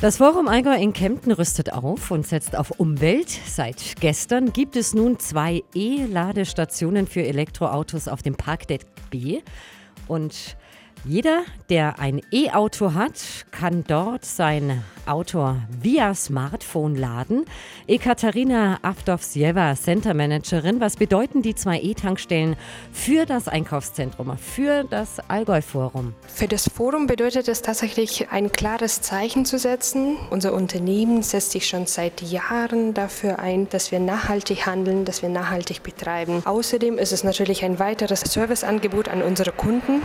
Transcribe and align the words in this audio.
Das 0.00 0.16
Forum 0.16 0.48
Allgäu 0.48 0.76
in 0.76 0.94
Kempten 0.94 1.30
rüstet 1.30 1.74
auf 1.74 2.10
und 2.10 2.26
setzt 2.26 2.56
auf 2.56 2.70
Umwelt. 2.78 3.28
Seit 3.28 3.96
gestern 4.00 4.50
gibt 4.50 4.74
es 4.74 4.94
nun 4.94 5.18
zwei 5.18 5.62
E-Ladestationen 5.74 7.06
für 7.06 7.22
Elektroautos 7.22 8.08
auf 8.08 8.22
dem 8.22 8.34
Parkdeck 8.34 8.86
B. 9.10 9.42
Und 10.08 10.56
jeder, 11.04 11.42
der 11.70 11.98
ein 11.98 12.20
E-Auto 12.30 12.94
hat, 12.94 13.46
kann 13.50 13.84
dort 13.86 14.24
sein 14.24 14.82
Auto 15.06 15.56
via 15.82 16.14
Smartphone 16.14 16.94
laden. 16.94 17.44
Ekaterina 17.86 18.78
Avdovsjeva, 18.82 19.74
Center 19.74 20.14
Managerin, 20.14 20.80
was 20.80 20.96
bedeuten 20.96 21.42
die 21.42 21.54
zwei 21.54 21.80
E-Tankstellen 21.80 22.56
für 22.92 23.26
das 23.26 23.48
Einkaufszentrum, 23.48 24.36
für 24.38 24.84
das 24.84 25.18
Allgäu-Forum? 25.28 26.14
Für 26.28 26.46
das 26.46 26.68
Forum 26.68 27.06
bedeutet 27.06 27.48
es 27.48 27.62
tatsächlich, 27.62 28.28
ein 28.30 28.52
klares 28.52 29.00
Zeichen 29.00 29.44
zu 29.44 29.58
setzen. 29.58 30.16
Unser 30.30 30.52
Unternehmen 30.52 31.22
setzt 31.22 31.52
sich 31.52 31.66
schon 31.66 31.86
seit 31.86 32.22
Jahren 32.22 32.94
dafür 32.94 33.38
ein, 33.38 33.68
dass 33.68 33.90
wir 33.90 33.98
nachhaltig 33.98 34.66
handeln, 34.66 35.04
dass 35.04 35.22
wir 35.22 35.28
nachhaltig 35.28 35.82
betreiben. 35.82 36.42
Außerdem 36.44 36.98
ist 36.98 37.12
es 37.12 37.24
natürlich 37.24 37.64
ein 37.64 37.78
weiteres 37.78 38.20
Serviceangebot 38.20 39.08
an 39.08 39.22
unsere 39.22 39.50
Kunden, 39.52 40.02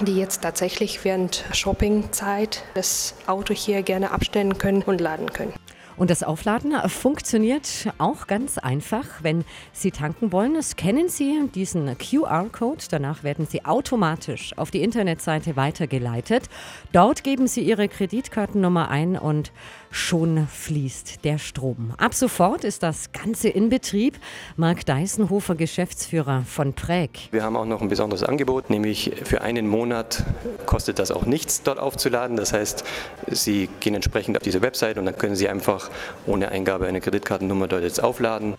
die 0.00 0.16
jetzt 0.16 0.42
tatsächlich 0.42 1.04
während 1.04 1.44
Shoppingzeit 1.52 2.64
das 2.74 3.14
Auto 3.26 3.54
hier 3.54 3.82
gerne 3.82 4.10
abstellen 4.10 4.58
können 4.58 4.82
und 4.82 5.00
laden 5.00 5.32
können. 5.32 5.52
Und 5.96 6.10
das 6.10 6.22
Aufladen 6.22 6.72
funktioniert 6.88 7.88
auch 7.98 8.26
ganz 8.26 8.58
einfach. 8.58 9.04
Wenn 9.22 9.44
Sie 9.72 9.90
tanken 9.90 10.32
wollen, 10.32 10.60
scannen 10.62 11.08
Sie 11.08 11.48
diesen 11.54 11.96
QR-Code. 11.96 12.84
Danach 12.90 13.22
werden 13.22 13.46
Sie 13.46 13.64
automatisch 13.64 14.56
auf 14.58 14.70
die 14.70 14.82
Internetseite 14.82 15.56
weitergeleitet. 15.56 16.48
Dort 16.92 17.22
geben 17.22 17.46
Sie 17.46 17.62
Ihre 17.62 17.88
Kreditkartennummer 17.88 18.88
ein 18.88 19.16
und 19.16 19.52
schon 19.94 20.48
fließt 20.48 21.24
der 21.24 21.38
Strom. 21.38 21.94
Ab 21.98 22.14
sofort 22.14 22.64
ist 22.64 22.82
das 22.82 23.12
Ganze 23.12 23.48
in 23.48 23.68
Betrieb. 23.68 24.18
Marc 24.56 24.84
Deisenhofer, 24.86 25.54
Geschäftsführer 25.54 26.42
von 26.42 26.72
Präg. 26.72 27.28
Wir 27.30 27.44
haben 27.44 27.56
auch 27.56 27.64
noch 27.64 27.80
ein 27.80 27.88
besonderes 27.88 28.24
Angebot, 28.24 28.70
nämlich 28.70 29.12
für 29.24 29.42
einen 29.42 29.68
Monat 29.68 30.24
kostet 30.66 30.98
das 30.98 31.12
auch 31.12 31.26
nichts, 31.26 31.62
dort 31.62 31.78
aufzuladen. 31.78 32.36
Das 32.36 32.52
heißt, 32.52 32.84
Sie 33.28 33.68
gehen 33.78 33.94
entsprechend 33.94 34.36
auf 34.36 34.42
diese 34.42 34.62
Website 34.62 34.98
und 34.98 35.06
dann 35.06 35.16
können 35.16 35.36
Sie 35.36 35.48
einfach 35.48 35.83
ohne 36.26 36.48
Eingabe 36.48 36.86
einer 36.86 37.00
Kreditkartennummer 37.00 37.68
dort 37.68 37.82
jetzt 37.82 38.02
aufladen. 38.02 38.54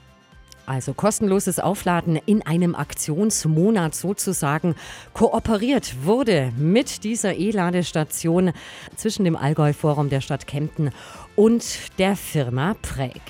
Also 0.65 0.93
kostenloses 0.93 1.59
Aufladen 1.59 2.19
in 2.25 2.45
einem 2.45 2.73
Aktionsmonat 2.73 3.93
sozusagen 3.93 4.75
kooperiert 5.13 6.03
wurde 6.03 6.51
mit 6.57 7.03
dieser 7.03 7.35
E-Ladestation 7.35 8.51
zwischen 8.95 9.25
dem 9.25 9.35
Allgäu-Forum 9.35 10.09
der 10.09 10.21
Stadt 10.21 10.47
Kempten 10.47 10.89
und 11.35 11.63
der 11.99 12.15
Firma 12.15 12.75
Präg. 12.81 13.21